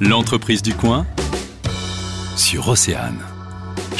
L'entreprise 0.00 0.60
du 0.60 0.74
coin 0.74 1.06
sur 2.36 2.68
Océane. 2.68 3.33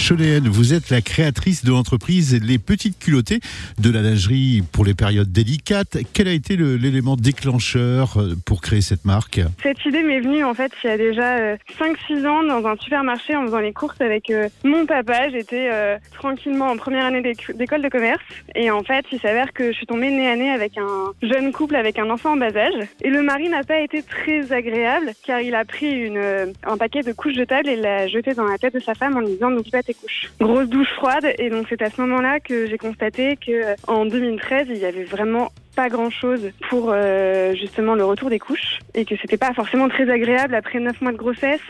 Choléenne, 0.07 0.49
vous 0.49 0.75
êtes 0.75 0.91
la 0.91 1.01
créatrice 1.01 1.65
de 1.65 1.71
l'entreprise 1.71 2.39
Les 2.45 2.59
Petites 2.59 2.99
Culottées, 2.99 3.41
de 3.79 3.91
la 3.91 4.03
lingerie 4.03 4.63
pour 4.73 4.85
les 4.85 4.93
périodes 4.93 5.33
délicates. 5.33 5.97
Quel 6.13 6.29
a 6.29 6.33
été 6.33 6.57
l'élément 6.57 7.17
déclencheur 7.17 8.19
euh, 8.21 8.35
pour 8.45 8.61
créer 8.61 8.83
cette 8.83 9.07
marque? 9.07 9.41
Cette 9.63 9.83
idée 9.87 10.03
m'est 10.03 10.21
venue 10.21 10.45
en 10.45 10.53
fait 10.53 10.73
il 10.83 10.89
y 10.89 10.91
a 10.91 10.99
déjà 10.99 11.37
euh, 11.39 11.57
5-6 11.81 12.27
ans 12.27 12.43
dans 12.43 12.67
un 12.69 12.77
supermarché 12.77 13.35
en 13.35 13.47
faisant 13.47 13.61
les 13.61 13.73
courses 13.73 13.99
avec 14.01 14.29
euh, 14.29 14.49
mon 14.63 14.85
papa. 14.85 15.31
J'étais 15.31 15.71
euh, 15.73 15.97
tranquillement 16.13 16.67
en 16.67 16.77
première 16.77 17.07
année 17.07 17.23
d'éc- 17.23 17.57
d'école 17.57 17.81
de 17.81 17.89
commerce 17.89 18.23
et 18.55 18.71
en 18.71 18.83
fait 18.83 19.07
il 19.11 19.21
s'avère 19.21 19.55
que 19.55 19.73
je 19.73 19.77
suis 19.79 19.87
tombée 19.87 20.11
nez 20.11 20.29
à 20.31 20.37
nez 20.37 20.51
avec 20.51 20.77
un 20.77 21.13
jeune 21.23 21.51
couple 21.51 21.77
avec 21.77 21.99
un 21.99 22.11
enfant 22.11 22.33
en 22.33 22.37
bas 22.37 22.55
âge 22.55 22.87
et 23.03 23.09
le 23.09 23.23
mari 23.23 23.49
n'a 23.49 23.63
pas 23.65 23.81
été 23.81 24.03
très 24.03 24.53
agréable 24.53 25.13
car 25.27 25.41
il 25.41 25.55
a 25.55 25.65
pris 25.65 26.11
euh, 26.15 26.47
un 26.65 26.77
paquet 26.77 27.01
de 27.01 27.13
couches 27.13 27.37
jetables 27.37 27.69
et 27.71 27.77
l'a 27.77 28.07
jeté 28.07 28.35
dans 28.35 28.45
la 28.45 28.59
tête 28.59 28.75
de 28.75 28.81
sa 28.81 28.95
femme 28.95 29.17
en 29.17 29.21
lui 29.21 29.29
disant 29.29 29.49
n'oublie 29.51 29.71
pas 29.71 29.83
tes 29.83 29.94
Grosse 30.41 30.69
douche 30.69 30.91
froide. 30.97 31.27
Et 31.39 31.51
donc 31.51 31.67
c'est 31.69 31.83
à 31.83 31.91
ce 31.91 32.01
moment-là 32.01 32.41
que 32.41 32.67
j'ai 32.67 32.79
constaté 32.79 33.37
que 33.37 33.51
euh, 33.51 33.75
en 33.87 34.07
2013 34.07 34.67
il 34.71 34.79
y 34.79 34.85
avait 34.85 35.05
vraiment 35.05 35.51
pas 35.77 35.89
grand 35.89 36.11
chose 36.11 36.51
pour 36.69 36.91
euh, 36.93 37.55
justement 37.55 37.95
le 37.95 38.05
retour 38.05 38.31
des 38.31 38.39
couches 38.39 38.79
et 38.95 39.05
que 39.05 39.17
c'était 39.21 39.37
pas 39.37 39.53
forcément 39.53 39.89
très 39.89 40.09
agréable 40.11 40.55
après 40.55 40.79
neuf 40.79 41.01
mois 41.01 41.13
de 41.13 41.17
grossesse 41.17 41.61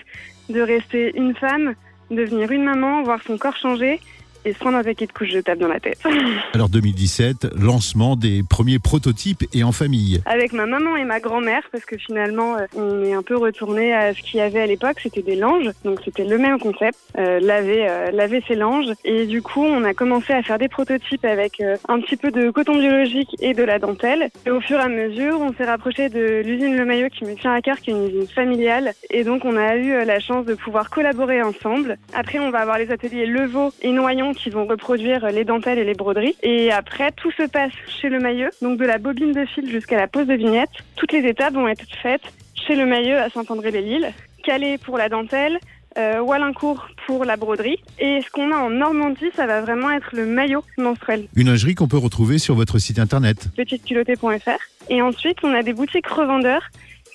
de 0.48 0.60
rester 0.60 1.12
une 1.16 1.34
femme, 1.34 1.74
devenir 2.10 2.50
une 2.52 2.64
maman, 2.64 3.02
voir 3.02 3.22
son 3.22 3.38
corps 3.38 3.56
changer 3.56 4.00
et 4.44 4.52
se 4.52 4.58
prendre 4.58 4.78
un 4.78 4.82
paquet 4.82 5.06
de 5.06 5.12
couches 5.12 5.30
jetables 5.30 5.60
dans 5.60 5.68
la 5.68 5.80
tête. 5.80 5.98
Alors 6.54 6.68
2017, 6.68 7.48
lancement 7.56 8.16
des 8.16 8.42
premiers 8.48 8.78
prototypes 8.78 9.44
et 9.52 9.64
en 9.64 9.72
famille. 9.72 10.20
Avec 10.26 10.52
ma 10.52 10.66
maman 10.66 10.96
et 10.96 11.04
ma 11.04 11.20
grand-mère 11.20 11.62
parce 11.72 11.84
que 11.84 11.96
finalement 11.96 12.56
euh, 12.56 12.66
on 12.76 13.02
est 13.04 13.14
un 13.14 13.22
peu 13.22 13.36
retourné 13.36 13.92
à 13.92 14.14
ce 14.14 14.20
qu'il 14.20 14.38
y 14.38 14.42
avait 14.42 14.60
à 14.60 14.66
l'époque, 14.66 14.98
c'était 15.02 15.22
des 15.22 15.36
langes, 15.36 15.70
donc 15.84 16.00
c'était 16.04 16.24
le 16.24 16.38
même 16.38 16.58
concept, 16.58 16.98
euh, 17.18 17.40
laver, 17.40 17.88
euh, 17.88 18.10
laver 18.10 18.42
ses 18.46 18.54
langes 18.54 18.92
et 19.04 19.26
du 19.26 19.42
coup 19.42 19.62
on 19.64 19.84
a 19.84 19.94
commencé 19.94 20.32
à 20.32 20.42
faire 20.42 20.58
des 20.58 20.68
prototypes 20.68 21.24
avec 21.24 21.60
euh, 21.60 21.76
un 21.88 22.00
petit 22.00 22.16
peu 22.16 22.30
de 22.30 22.50
coton 22.50 22.78
biologique 22.78 23.36
et 23.40 23.54
de 23.54 23.62
la 23.62 23.78
dentelle 23.78 24.30
et 24.46 24.50
au 24.50 24.60
fur 24.60 24.78
et 24.78 24.82
à 24.82 24.88
mesure 24.88 25.40
on 25.40 25.52
s'est 25.54 25.64
rapproché 25.64 26.08
de 26.08 26.42
l'usine 26.44 26.76
Le 26.76 26.84
Maillot 26.84 27.08
qui 27.08 27.24
me 27.24 27.34
tient 27.34 27.52
à 27.52 27.60
cœur 27.60 27.80
qui 27.80 27.90
est 27.90 27.94
une 27.94 28.08
usine 28.08 28.28
familiale 28.28 28.92
et 29.10 29.24
donc 29.24 29.44
on 29.44 29.56
a 29.56 29.76
eu 29.76 29.92
euh, 29.92 30.04
la 30.04 30.20
chance 30.20 30.44
de 30.46 30.54
pouvoir 30.54 30.90
collaborer 30.90 31.42
ensemble. 31.42 31.98
Après 32.12 32.38
on 32.38 32.50
va 32.50 32.60
avoir 32.60 32.78
les 32.78 32.90
ateliers 32.90 33.26
Levaux 33.26 33.72
et 33.82 33.92
Noyon 33.92 34.33
qui 34.34 34.50
vont 34.50 34.66
reproduire 34.66 35.26
les 35.30 35.44
dentelles 35.44 35.78
et 35.78 35.84
les 35.84 35.94
broderies 35.94 36.36
et 36.42 36.72
après 36.72 37.12
tout 37.12 37.30
se 37.32 37.44
passe 37.44 37.72
chez 37.88 38.08
Le 38.08 38.18
Maillot, 38.18 38.50
donc 38.62 38.78
de 38.78 38.84
la 38.84 38.98
bobine 38.98 39.32
de 39.32 39.44
fil 39.44 39.70
jusqu'à 39.70 39.96
la 39.96 40.06
pose 40.06 40.26
de 40.26 40.34
vignette. 40.34 40.70
Toutes 40.96 41.12
les 41.12 41.26
étapes 41.26 41.54
vont 41.54 41.68
être 41.68 41.84
faites 42.02 42.22
chez 42.54 42.76
Le 42.76 42.86
Maillot 42.86 43.16
à 43.16 43.28
Saint-André-les-Lilles, 43.30 44.12
Calais 44.42 44.78
pour 44.78 44.98
la 44.98 45.08
dentelle, 45.08 45.58
euh, 45.96 46.20
Wallincourt 46.20 46.88
pour 47.06 47.24
la 47.24 47.36
broderie. 47.36 47.78
Et 47.98 48.20
ce 48.22 48.30
qu'on 48.30 48.52
a 48.52 48.56
en 48.56 48.70
Normandie, 48.70 49.30
ça 49.34 49.46
va 49.46 49.60
vraiment 49.60 49.90
être 49.90 50.10
le 50.12 50.26
maillot 50.26 50.64
menstruel, 50.76 51.26
Une 51.36 51.48
lingerie 51.48 51.74
qu'on 51.74 51.88
peut 51.88 51.98
retrouver 51.98 52.38
sur 52.38 52.54
votre 52.54 52.78
site 52.78 52.98
internet. 52.98 53.48
petiteculottée.fr. 53.56 54.58
Et 54.88 55.02
ensuite, 55.02 55.38
on 55.42 55.54
a 55.54 55.62
des 55.62 55.72
boutiques 55.72 56.06
revendeurs 56.06 56.62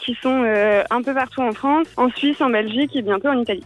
qui 0.03 0.17
sont 0.21 0.43
euh, 0.43 0.83
un 0.89 1.01
peu 1.01 1.13
partout 1.13 1.41
en 1.41 1.51
France, 1.51 1.87
en 1.97 2.09
Suisse, 2.09 2.39
en 2.41 2.49
Belgique 2.49 2.95
et 2.95 3.01
bientôt 3.01 3.27
en 3.27 3.39
Italie. 3.39 3.65